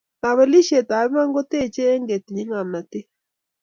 Kapelisietap 0.21 1.05
iman 1.07 1.27
ke 1.35 1.41
techei 1.51 1.91
eng 1.93 2.07
ketinyei 2.09 2.47
ngomnotet 2.49 3.07